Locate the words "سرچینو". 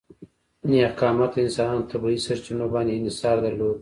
2.25-2.65